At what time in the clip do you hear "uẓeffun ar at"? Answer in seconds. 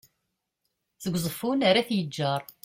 1.15-1.89